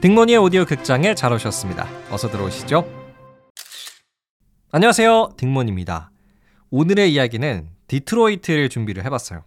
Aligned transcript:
딩몬이의 0.00 0.38
오디오 0.38 0.64
극장에 0.64 1.14
잘 1.14 1.32
오셨습니다. 1.32 1.86
어서 2.10 2.28
들어오시죠. 2.28 2.86
안녕하세요. 4.70 5.32
딩몬입니다. 5.36 6.10
오늘의 6.70 7.12
이야기는 7.12 7.68
디트로이트를 7.88 8.68
준비를 8.68 9.04
해봤어요. 9.04 9.44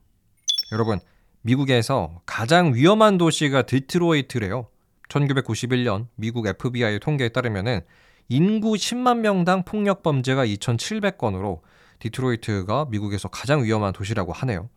여러분, 0.71 0.99
미국에서 1.41 2.21
가장 2.25 2.73
위험한 2.73 3.17
도시가 3.17 3.63
디트로이트래요. 3.63 4.67
1991년 5.09 6.07
미국 6.15 6.45
FBI 6.45 6.99
통계에 6.99 7.29
따르면 7.29 7.81
인구 8.27 8.73
10만 8.73 9.19
명당 9.19 9.63
폭력 9.63 10.03
범죄가 10.03 10.45
2,700건으로 10.45 11.61
디트로이트가 11.97 12.85
미국에서 12.89 13.27
가장 13.29 13.63
위험한 13.63 13.93
도시라고 13.93 14.31
하네요. 14.31 14.69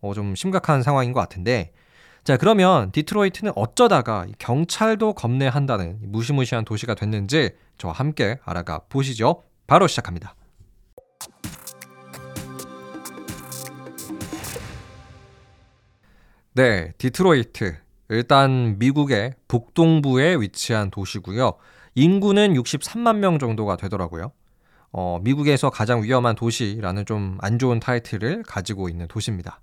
어, 0.00 0.14
좀 0.14 0.34
심각한 0.34 0.82
상황인 0.82 1.12
것 1.12 1.20
같은데 1.20 1.72
자, 2.24 2.36
그러면 2.36 2.92
디트로이트는 2.92 3.52
어쩌다가 3.56 4.26
경찰도 4.38 5.14
겁내한다는 5.14 5.98
무시무시한 6.02 6.64
도시가 6.64 6.94
됐는지 6.94 7.50
저와 7.78 7.94
함께 7.94 8.38
알아가 8.44 8.82
보시죠. 8.88 9.42
바로 9.66 9.88
시작합니다. 9.88 10.36
네, 16.54 16.92
디트로이트. 16.98 17.76
일단 18.10 18.78
미국의 18.78 19.34
북동부에 19.48 20.36
위치한 20.36 20.90
도시고요. 20.90 21.54
인구는 21.94 22.54
63만 22.54 23.16
명 23.16 23.38
정도가 23.38 23.76
되더라고요. 23.76 24.32
어, 24.92 25.18
미국에서 25.22 25.70
가장 25.70 26.02
위험한 26.02 26.36
도시라는 26.36 27.06
좀 27.06 27.38
안 27.40 27.58
좋은 27.58 27.80
타이틀을 27.80 28.44
가지고 28.44 28.88
있는 28.88 29.08
도시입니다. 29.08 29.60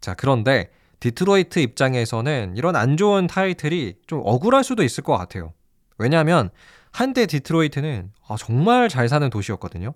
자, 0.00 0.14
그런데 0.14 0.70
디트로이트 1.02 1.58
입장에서는 1.58 2.54
이런 2.56 2.76
안 2.76 2.96
좋은 2.96 3.26
타이틀이 3.26 3.94
좀 4.06 4.22
억울할 4.24 4.62
수도 4.62 4.84
있을 4.84 5.02
것 5.02 5.18
같아요. 5.18 5.52
왜냐하면 5.98 6.50
한때 6.92 7.26
디트로이트는 7.26 8.12
아, 8.28 8.36
정말 8.38 8.88
잘 8.88 9.08
사는 9.08 9.28
도시였거든요. 9.28 9.94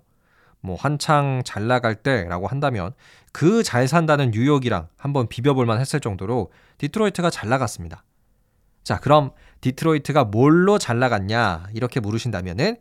뭐 0.59 0.75
한창 0.75 1.43
잘 1.45 1.65
나갈 1.67 1.95
때라고 1.95 2.47
한다면 2.47 2.91
그 3.31 3.63
잘 3.63 3.87
산다는 3.87 4.31
뉴욕이랑 4.31 4.89
한번 4.97 5.29
비벼볼만 5.29 5.79
했을 5.79 6.01
정도로 6.01 6.51
디트로이트가 6.77 7.29
잘 7.29 7.47
나갔습니다. 7.47 8.03
자, 8.83 8.99
그럼 8.99 9.31
디트로이트가 9.61 10.25
뭘로 10.25 10.77
잘 10.77 10.99
나갔냐 10.99 11.67
이렇게 11.73 12.01
물으신다면은 12.01 12.75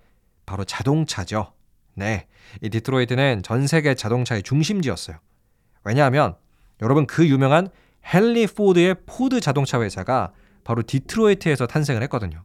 바로 0.47 0.65
자동차죠. 0.65 1.53
네, 1.95 2.27
이 2.61 2.71
디트로이트는 2.71 3.45
전 3.45 3.69
세계 3.69 3.95
자동차의 3.95 4.43
중심지였어요. 4.43 5.17
왜냐하면 5.85 6.35
여러분 6.83 7.07
그 7.07 7.29
유명한 7.29 7.69
헨리 8.15 8.47
포드의 8.47 8.97
포드 9.07 9.41
자동차 9.41 9.81
회사가 9.81 10.33
바로 10.65 10.83
디트로이트에서 10.83 11.67
탄생을 11.67 12.03
했거든요. 12.05 12.43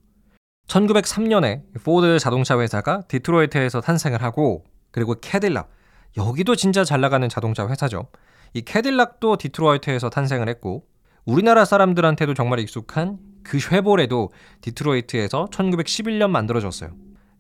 1903년에 0.67 1.63
포드 1.83 2.19
자동차 2.19 2.59
회사가 2.59 3.03
디트로이트에서 3.07 3.81
탄생을 3.81 4.23
하고 4.23 4.63
그리고 4.91 5.15
캐딜락 5.19 5.69
여기도 6.17 6.55
진짜 6.55 6.83
잘 6.83 7.01
나가는 7.01 7.27
자동차 7.29 7.67
회사죠. 7.67 8.07
이 8.53 8.61
캐딜락도 8.61 9.37
디트로이트에서 9.37 10.09
탄생을 10.09 10.49
했고 10.49 10.85
우리나라 11.25 11.65
사람들한테도 11.65 12.33
정말 12.33 12.59
익숙한 12.59 13.19
그 13.43 13.59
쉐보레도 13.59 14.31
디트로이트에서 14.61 15.47
1911년 15.51 16.29
만들어졌어요. 16.29 16.91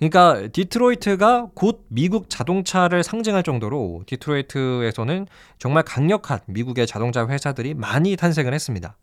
그러니까 0.01 0.47
디트로이트가 0.51 1.49
곧 1.53 1.85
미국 1.89 2.27
자동차를 2.27 3.03
상징할 3.03 3.43
정도로 3.43 4.01
디트로이트에서는 4.07 5.27
정말 5.59 5.83
강력한 5.83 6.39
미국의 6.47 6.87
자동차 6.87 7.27
회사들이 7.27 7.75
많이 7.75 8.15
탄생을 8.15 8.51
했습니다. 8.51 8.97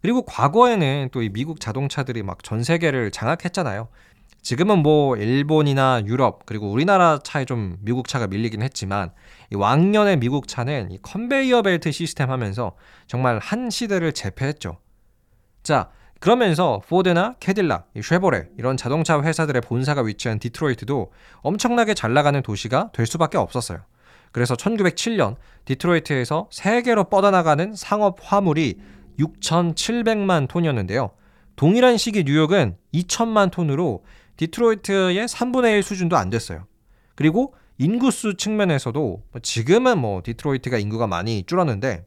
그리고 0.00 0.22
과거에는 0.24 1.10
또 1.12 1.20
이 1.22 1.28
미국 1.28 1.60
자동차들이 1.60 2.22
막 2.22 2.42
전 2.42 2.62
세계를 2.64 3.10
장악했잖아요. 3.10 3.88
지금은 4.40 4.78
뭐 4.78 5.14
일본이나 5.18 6.00
유럽 6.06 6.46
그리고 6.46 6.70
우리나라 6.70 7.18
차에 7.22 7.44
좀 7.44 7.76
미국 7.82 8.08
차가 8.08 8.26
밀리긴 8.26 8.62
했지만 8.62 9.12
이 9.52 9.56
왕년의 9.56 10.16
미국 10.20 10.48
차는 10.48 10.90
이 10.92 10.98
컨베이어 11.02 11.60
벨트 11.60 11.92
시스템 11.92 12.30
하면서 12.30 12.74
정말 13.06 13.38
한 13.40 13.68
시대를 13.68 14.12
제패했죠. 14.12 14.78
자, 15.62 15.90
그러면서 16.20 16.82
포드나 16.86 17.34
캐딜락, 17.40 17.92
쉐보레 18.00 18.50
이런 18.58 18.76
자동차 18.76 19.20
회사들의 19.22 19.62
본사가 19.62 20.02
위치한 20.02 20.38
디트로이트도 20.38 21.10
엄청나게 21.40 21.94
잘 21.94 22.12
나가는 22.12 22.40
도시가 22.42 22.90
될 22.92 23.06
수밖에 23.06 23.38
없었어요. 23.38 23.80
그래서 24.30 24.54
1907년 24.54 25.36
디트로이트에서 25.64 26.48
세계로 26.52 27.04
뻗어나가는 27.04 27.74
상업 27.74 28.18
화물이 28.20 28.78
6,700만 29.18 30.46
톤이었는데요. 30.46 31.10
동일한 31.56 31.96
시기 31.96 32.24
뉴욕은 32.24 32.76
2천만 32.94 33.50
톤으로 33.50 34.04
디트로이트의 34.36 35.26
3분의 35.26 35.72
1 35.72 35.82
수준도 35.82 36.16
안 36.16 36.28
됐어요. 36.28 36.66
그리고 37.14 37.54
인구수 37.78 38.36
측면에서도 38.36 39.22
지금은 39.42 39.98
뭐 39.98 40.20
디트로이트가 40.22 40.78
인구가 40.78 41.06
많이 41.06 41.44
줄었는데 41.44 42.04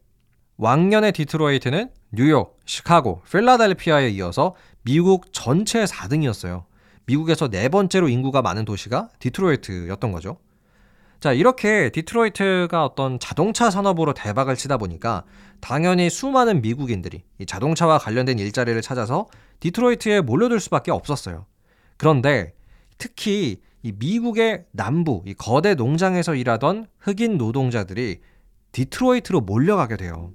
왕년의 0.64 1.12
디트로이트는 1.12 1.90
뉴욕, 2.14 2.58
시카고, 2.64 3.22
필라델피아에 3.30 4.08
이어서 4.12 4.56
미국 4.84 5.34
전체 5.34 5.84
4등이었어요. 5.84 6.64
미국에서 7.06 7.50
네 7.50 7.68
번째로 7.68 8.08
인구가 8.08 8.42
많은 8.42 8.64
도시가 8.64 9.10
디트로이트였던 9.20 10.14
거죠. 10.14 10.38
자, 11.20 11.34
이렇게 11.34 11.90
디트로이트가 11.90 12.86
어떤 12.86 13.20
자동차 13.20 13.70
산업으로 13.70 14.14
대박을 14.14 14.56
치다 14.56 14.78
보니까 14.78 15.26
당연히 15.60 16.10
수많은 16.10 16.62
미국인들이 16.62 17.24
이 17.40 17.46
자동차와 17.46 17.98
관련된 17.98 18.40
일자리를 18.40 18.82
찾아서 18.82 19.28
디트로이트에 19.60 20.22
몰려들 20.22 20.62
수밖에 20.62 20.92
없었어요. 20.92 21.46
그런데 21.98 22.54
특히 22.98 23.60
이 23.82 23.92
미국의 24.00 24.64
남부, 24.72 25.24
이 25.26 25.34
거대 25.34 25.76
농장에서 25.76 26.36
일하던 26.36 26.88
흑인 27.00 27.38
노동자들이 27.38 28.22
디트로이트로 28.72 29.42
몰려가게 29.42 29.98
돼요. 29.98 30.32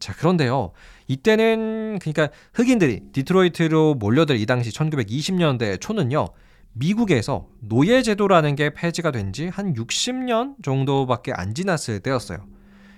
자, 0.00 0.12
그런데요. 0.14 0.72
이때는 1.06 1.98
그러니까 2.00 2.30
흑인들이 2.54 3.00
디트로이트로 3.12 3.94
몰려들 3.94 4.36
이 4.40 4.46
당시 4.46 4.70
1920년대 4.70 5.80
초는요. 5.80 6.28
미국에서 6.72 7.48
노예 7.60 8.02
제도라는 8.02 8.54
게 8.56 8.70
폐지가 8.70 9.10
된 9.10 9.32
지 9.32 9.48
한 9.48 9.74
60년 9.74 10.62
정도밖에 10.62 11.32
안 11.32 11.54
지났을 11.54 12.00
때였어요. 12.00 12.38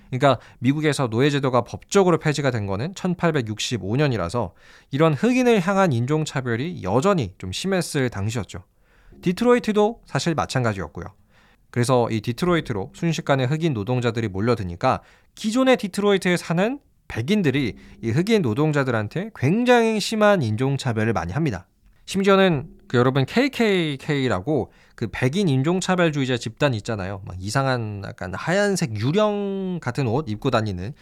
그러니까 0.09 0.39
미국에서 0.59 1.07
노예 1.07 1.31
제도가 1.31 1.61
법적으로 1.63 2.19
폐지가 2.19 2.51
된 2.51 2.67
거는 2.67 2.93
1865년이라서 2.93 4.51
이런 4.91 5.13
흑인을 5.15 5.59
향한 5.67 5.91
인종 5.91 6.23
차별이 6.23 6.83
여전히 6.83 7.33
좀 7.39 7.51
심했을 7.51 8.09
당시였죠. 8.11 8.63
디트로이트도 9.23 10.01
사실 10.05 10.35
마찬가지였고요. 10.35 11.05
그래서 11.71 12.07
이 12.11 12.21
디트로이트로 12.21 12.91
순식간에 12.93 13.45
흑인 13.45 13.73
노동자들이 13.73 14.27
몰려드니까 14.27 15.01
기존의 15.33 15.77
디트로이트에 15.77 16.37
사는 16.37 16.79
백인들이 17.07 17.75
이 18.01 18.11
흑인 18.11 18.41
노동자들한테 18.41 19.31
굉장히 19.35 19.99
심한 19.99 20.41
인종차별을 20.41 21.13
많이 21.13 21.33
합니다. 21.33 21.67
심지어는 22.05 22.67
그 22.87 22.97
여러분 22.97 23.25
KKK라고 23.25 24.71
그 24.95 25.07
백인 25.11 25.47
인종차별주의자 25.47 26.37
집단 26.37 26.73
있잖아요. 26.75 27.21
막 27.25 27.35
이상한 27.39 28.01
약간 28.05 28.33
하얀색 28.33 28.99
유령 28.99 29.79
같은 29.81 30.07
옷 30.07 30.29
입고 30.29 30.51
다니는 30.51 30.93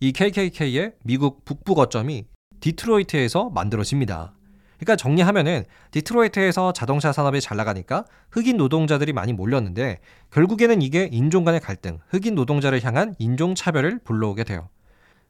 이 0.00 0.12
KKK의 0.12 0.92
미국 1.02 1.44
북부 1.44 1.74
거점이 1.74 2.24
디트로이트에서 2.60 3.50
만들어집니다. 3.50 4.34
그러니까 4.78 4.96
정리하면은 4.96 5.64
디트로이트에서 5.92 6.72
자동차 6.72 7.12
산업이 7.12 7.40
잘 7.40 7.56
나가니까 7.56 8.04
흑인 8.30 8.56
노동자들이 8.56 9.12
많이 9.12 9.32
몰렸는데 9.32 10.00
결국에는 10.30 10.82
이게 10.82 11.08
인종 11.12 11.44
간의 11.44 11.60
갈등, 11.60 11.98
흑인 12.08 12.34
노동자를 12.34 12.82
향한 12.84 13.14
인종 13.18 13.54
차별을 13.54 14.00
불러오게 14.04 14.44
돼요. 14.44 14.68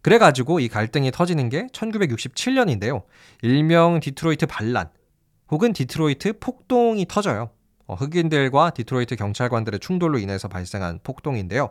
그래가지고 0.05 0.61
이 0.61 0.69
갈등이 0.69 1.11
터지는 1.13 1.49
게 1.49 1.67
1967년인데요. 1.73 3.05
일명 3.41 4.01
디트로이트 4.01 4.45
반란 4.45 4.91
혹은 5.51 5.73
디트로이트 5.73 6.41
폭동이 6.41 7.07
터져요. 7.09 7.49
어, 7.87 7.95
흑인들과 7.95 8.71
디트로이트 8.71 9.17
경찰관들의 9.17 9.81
충돌로 9.81 10.19
인해서 10.19 10.47
발생한 10.47 11.01
폭동인데요. 11.03 11.71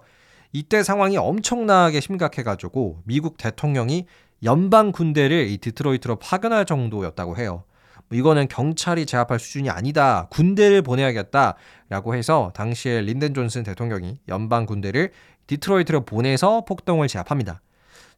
이때 0.52 0.82
상황이 0.82 1.16
엄청나게 1.16 2.00
심각해가지고 2.00 3.04
미국 3.06 3.38
대통령이 3.38 4.08
연방 4.44 4.92
군대를 4.92 5.48
이 5.48 5.60
디트로이트로 5.60 6.16
파견할 6.16 6.66
정도였다고 6.66 7.38
해요. 7.38 7.66
뭐 8.10 8.18
이거는 8.18 8.48
경찰이 8.48 9.06
제압할 9.06 9.38
수준이 9.38 9.70
아니다. 9.70 10.28
군대를 10.32 10.82
보내야겠다라고 10.82 12.16
해서 12.16 12.52
당시에 12.56 13.02
린든 13.02 13.36
존슨 13.36 13.62
대통령이 13.62 14.22
연방 14.28 14.66
군대를 14.66 15.12
디트로이트로 15.46 16.06
보내서 16.06 16.66
폭동을 16.66 17.08
제압합니다. 17.08 17.62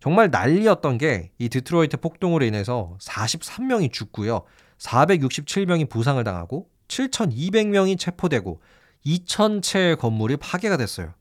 정말 0.06 0.30
난리였던 0.30 1.00
게 1.00 1.32
이 1.40 1.50
디트로이트 1.50 1.98
폭동으로 1.98 2.46
인해서 2.46 2.96
43명이 3.02 3.92
죽고요. 3.92 4.44
467명이 4.78 5.90
부상을 5.90 6.24
당하고 6.24 6.70
7,200명이 6.90 7.98
체포되고 7.98 8.62
2,000채의 9.04 9.98
건물이 9.98 10.38
파괴가 10.38 10.78
됐어요. 10.78 11.16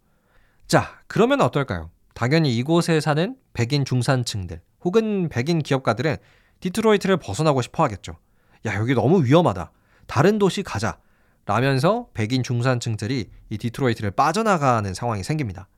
자, 0.66 1.00
그러면 1.06 1.40
어떨까요? 1.40 1.92
당연히 2.12 2.54
이곳에 2.54 3.00
사는 3.00 3.34
백인 3.54 3.86
중산층들 3.86 4.60
혹은 4.84 5.30
백인 5.30 5.60
기업가들은 5.60 6.18
디트로이트를 6.60 7.16
벗어나고 7.16 7.62
싶어 7.62 7.84
하겠죠. 7.84 8.18
야, 8.66 8.74
여기 8.74 8.94
너무 8.94 9.24
위험하다. 9.24 9.72
다른 10.06 10.38
도시 10.38 10.62
가자. 10.62 10.98
라면서 11.46 12.08
백인 12.12 12.42
중산층들이 12.42 13.30
이 13.48 13.56
디트로이트를 13.56 14.10
빠져나가는 14.10 14.92
상황이 14.92 15.22
생깁니다. 15.22 15.68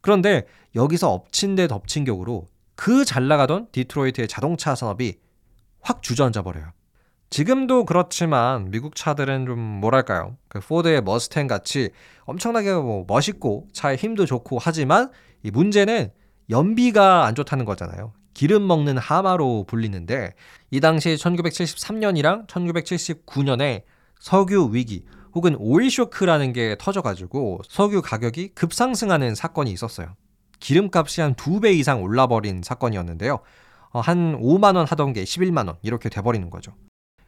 그런데 0.00 0.46
여기서 0.74 1.10
엎친 1.10 1.54
데 1.54 1.66
덮친 1.68 2.04
격으로 2.04 2.48
그 2.74 3.04
잘 3.04 3.28
나가던 3.28 3.68
디트로이트의 3.72 4.26
자동차 4.26 4.74
산업이 4.74 5.18
확 5.82 6.02
주저앉아 6.02 6.42
버려요. 6.42 6.72
지금도 7.28 7.84
그렇지만 7.84 8.70
미국 8.70 8.96
차들은 8.96 9.46
좀 9.46 9.58
뭐랄까요? 9.58 10.36
그 10.48 10.60
포드의 10.60 11.02
머스탱 11.02 11.46
같이 11.46 11.90
엄청나게 12.24 12.72
뭐 12.72 13.04
멋있고 13.06 13.68
차에 13.72 13.96
힘도 13.96 14.26
좋고 14.26 14.58
하지만 14.60 15.10
이 15.42 15.50
문제는 15.50 16.10
연비가 16.48 17.26
안 17.26 17.34
좋다는 17.34 17.64
거잖아요. 17.66 18.12
기름 18.34 18.66
먹는 18.66 18.98
하마로 18.98 19.64
불리는데 19.68 20.32
이 20.70 20.80
당시 20.80 21.14
1973년이랑 21.14 22.46
1979년에 22.48 23.82
석유 24.18 24.70
위기 24.72 25.04
혹은 25.34 25.56
오일 25.58 25.90
쇼크라는 25.90 26.52
게 26.52 26.76
터져가지고 26.78 27.60
석유 27.68 28.02
가격이 28.02 28.48
급상승하는 28.54 29.34
사건이 29.34 29.70
있었어요. 29.72 30.14
기름값이 30.60 31.20
한 31.20 31.34
두 31.36 31.60
배 31.60 31.72
이상 31.72 32.02
올라버린 32.02 32.62
사건이었는데요. 32.62 33.40
어, 33.92 34.00
한 34.00 34.38
5만 34.40 34.76
원 34.76 34.86
하던 34.86 35.12
게 35.12 35.24
11만 35.24 35.66
원 35.66 35.76
이렇게 35.82 36.08
돼버리는 36.08 36.48
거죠. 36.50 36.72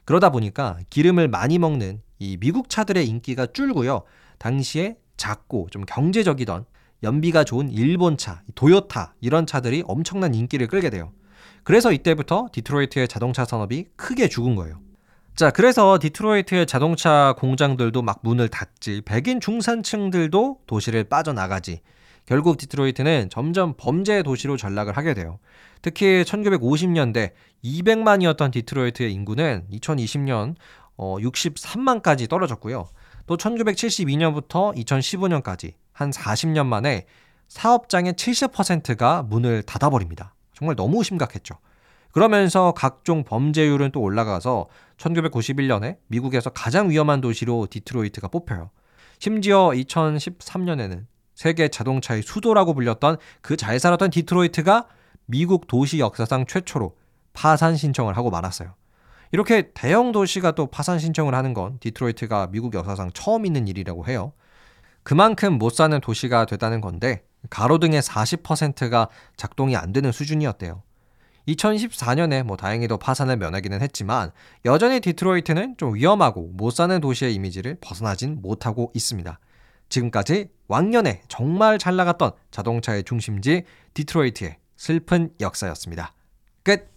그러다 0.04 0.30
보니까 0.30 0.78
기름을 0.90 1.28
많이 1.28 1.58
먹는 1.58 2.02
이 2.18 2.36
미국 2.38 2.68
차들의 2.68 3.06
인기가 3.08 3.46
줄고요. 3.46 4.02
당시에 4.38 4.96
작고 5.16 5.68
좀 5.70 5.84
경제적이던 5.86 6.64
연비가 7.04 7.44
좋은 7.44 7.70
일본 7.70 8.16
차, 8.16 8.42
도요타 8.54 9.14
이런 9.20 9.46
차들이 9.46 9.82
엄청난 9.86 10.34
인기를 10.34 10.66
끌게 10.68 10.90
돼요. 10.90 11.12
그래서 11.64 11.92
이때부터 11.92 12.48
디트로이트의 12.52 13.08
자동차 13.08 13.44
산업이 13.44 13.86
크게 13.96 14.28
죽은 14.28 14.54
거예요. 14.56 14.80
자, 15.34 15.50
그래서 15.50 15.98
디트로이트의 15.98 16.66
자동차 16.66 17.34
공장들도 17.38 18.02
막 18.02 18.20
문을 18.22 18.48
닫지, 18.48 19.00
백인 19.06 19.40
중산층들도 19.40 20.58
도시를 20.66 21.04
빠져나가지. 21.04 21.80
결국 22.26 22.58
디트로이트는 22.58 23.30
점점 23.30 23.74
범죄 23.78 24.22
도시로 24.22 24.58
전락을 24.58 24.96
하게 24.96 25.14
돼요. 25.14 25.38
특히 25.80 26.22
1950년대 26.24 27.32
200만이었던 27.64 28.52
디트로이트의 28.52 29.12
인구는 29.12 29.66
2020년 29.72 30.54
어, 30.96 31.16
63만까지 31.18 32.28
떨어졌고요. 32.28 32.88
또 33.26 33.36
1972년부터 33.38 34.76
2015년까지 34.76 35.72
한 35.92 36.10
40년 36.10 36.66
만에 36.66 37.06
사업장의 37.48 38.12
70%가 38.12 39.22
문을 39.22 39.62
닫아버립니다. 39.62 40.34
정말 40.52 40.76
너무 40.76 41.02
심각했죠. 41.02 41.54
그러면서 42.12 42.72
각종 42.72 43.24
범죄율은 43.24 43.90
또 43.92 44.00
올라가서 44.00 44.68
1991년에 44.98 45.96
미국에서 46.06 46.50
가장 46.50 46.90
위험한 46.90 47.20
도시로 47.20 47.66
디트로이트가 47.68 48.28
뽑혀요. 48.28 48.70
심지어 49.18 49.70
2013년에는 49.70 51.06
세계 51.34 51.68
자동차의 51.68 52.22
수도라고 52.22 52.74
불렸던 52.74 53.16
그 53.40 53.56
잘 53.56 53.78
살았던 53.80 54.10
디트로이트가 54.10 54.86
미국 55.26 55.66
도시 55.66 55.98
역사상 55.98 56.46
최초로 56.46 56.96
파산 57.32 57.76
신청을 57.76 58.16
하고 58.16 58.30
말았어요. 58.30 58.74
이렇게 59.32 59.70
대형 59.72 60.12
도시가 60.12 60.52
또 60.52 60.66
파산 60.66 60.98
신청을 60.98 61.34
하는 61.34 61.54
건 61.54 61.78
디트로이트가 61.80 62.48
미국 62.52 62.74
역사상 62.74 63.12
처음 63.14 63.46
있는 63.46 63.66
일이라고 63.66 64.06
해요. 64.06 64.32
그만큼 65.02 65.54
못 65.58 65.70
사는 65.70 65.98
도시가 65.98 66.44
됐다는 66.44 66.82
건데 66.82 67.24
가로등의 67.48 68.02
40%가 68.02 69.08
작동이 69.36 69.74
안 69.74 69.92
되는 69.92 70.12
수준이었대요. 70.12 70.82
2014년에 71.48 72.42
뭐 72.42 72.56
다행히도 72.56 72.98
파산을 72.98 73.36
면하기는 73.36 73.80
했지만 73.82 74.30
여전히 74.64 75.00
디트로이트는 75.00 75.76
좀 75.76 75.94
위험하고 75.94 76.50
못 76.54 76.70
사는 76.70 77.00
도시의 77.00 77.34
이미지를 77.34 77.76
벗어나진 77.80 78.40
못하고 78.40 78.92
있습니다. 78.94 79.38
지금까지 79.88 80.48
왕년에 80.68 81.22
정말 81.28 81.78
잘 81.78 81.96
나갔던 81.96 82.32
자동차의 82.50 83.04
중심지 83.04 83.64
디트로이트의 83.94 84.56
슬픈 84.76 85.30
역사였습니다. 85.40 86.14
끝! 86.62 86.90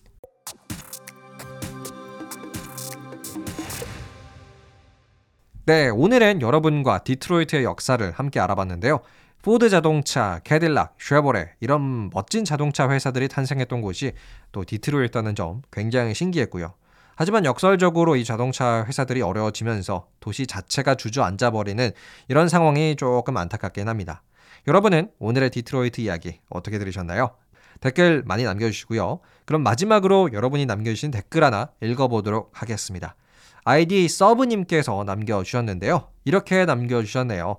네, 5.65 5.89
오늘은 5.89 6.42
여러분과 6.42 7.00
디트로이트의 7.00 7.63
역사를 7.63 8.12
함께 8.12 8.39
알아봤는데요. 8.39 9.01
포드 9.45 9.69
자동차, 9.69 10.42
캐딜락, 10.44 10.95
쉐보레 11.00 11.51
이런 11.59 12.09
멋진 12.09 12.44
자동차 12.44 12.89
회사들이 12.89 13.27
탄생했던 13.27 13.81
곳이 13.81 14.13
또 14.51 14.65
디트로이트라는 14.65 15.36
점 15.36 15.62
굉장히 15.71 16.15
신기했고요. 16.15 16.74
하지만 17.15 17.45
역설적으로 17.45 18.15
이 18.15 18.25
자동차 18.25 18.83
회사들이 18.88 19.21
어려워지면서 19.21 20.07
도시 20.19 20.47
자체가 20.47 20.95
주저앉아 20.95 21.51
버리는 21.51 21.92
이런 22.27 22.50
상황이 22.50 22.95
조금 22.95 23.38
안타깝긴 23.38 23.88
합니다. 23.88 24.24
여러분은 24.68 25.12
오늘의 25.19 25.51
디트로이트 25.51 26.01
이야기 26.01 26.39
어떻게 26.50 26.80
들으셨나요? 26.80 27.36
댓글 27.81 28.24
많이 28.25 28.45
남겨주시고요. 28.45 29.19
그럼 29.45 29.62
마지막으로 29.62 30.31
여러분이 30.33 30.65
남겨주신 30.65 31.12
댓글 31.12 31.44
하나 31.44 31.69
읽어보도록 31.83 32.50
하겠습니다. 32.51 33.15
아이디 33.63 34.07
서브님께서 34.07 35.03
남겨주셨는데요. 35.03 36.07
이렇게 36.24 36.65
남겨주셨네요. 36.65 37.57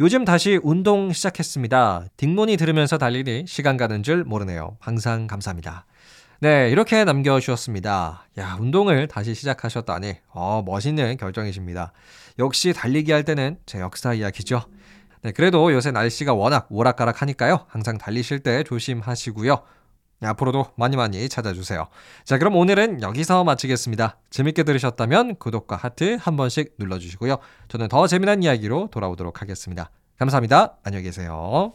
요즘 0.00 0.24
다시 0.24 0.60
운동 0.62 1.12
시작했습니다. 1.12 2.04
딩몬이 2.16 2.56
들으면서 2.56 2.98
달리니 2.98 3.46
시간 3.48 3.76
가는 3.76 4.04
줄 4.04 4.22
모르네요. 4.22 4.76
항상 4.78 5.26
감사합니다. 5.26 5.86
네, 6.38 6.70
이렇게 6.70 7.02
남겨주셨습니다. 7.02 8.28
야, 8.38 8.56
운동을 8.60 9.08
다시 9.08 9.34
시작하셨다니, 9.34 10.14
어, 10.28 10.62
멋있는 10.64 11.16
결정이십니다. 11.16 11.92
역시 12.38 12.72
달리기 12.72 13.10
할 13.10 13.24
때는 13.24 13.58
제 13.66 13.80
역사 13.80 14.14
이야기죠. 14.14 14.62
네, 15.22 15.32
그래도 15.32 15.72
요새 15.72 15.90
날씨가 15.90 16.32
워낙 16.32 16.68
오락가락 16.70 17.20
하니까요. 17.22 17.66
항상 17.66 17.98
달리실 17.98 18.38
때 18.38 18.62
조심하시고요. 18.62 19.60
네, 20.20 20.28
앞으로도 20.28 20.66
많이 20.76 20.96
많이 20.96 21.28
찾아주세요. 21.28 21.86
자, 22.24 22.38
그럼 22.38 22.56
오늘은 22.56 23.02
여기서 23.02 23.44
마치겠습니다. 23.44 24.18
재밌게 24.30 24.64
들으셨다면 24.64 25.36
구독과 25.36 25.76
하트 25.76 26.18
한 26.20 26.36
번씩 26.36 26.74
눌러주시고요. 26.78 27.38
저는 27.68 27.88
더 27.88 28.06
재미난 28.06 28.42
이야기로 28.42 28.88
돌아오도록 28.90 29.40
하겠습니다. 29.40 29.90
감사합니다. 30.18 30.78
안녕히 30.82 31.04
계세요. 31.04 31.72